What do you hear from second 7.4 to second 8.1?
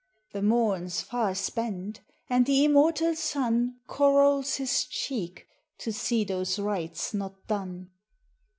done.